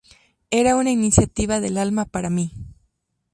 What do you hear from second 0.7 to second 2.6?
una iniciativa del alma para mí".